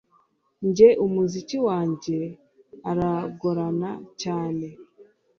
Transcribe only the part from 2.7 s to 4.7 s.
aragorana cyane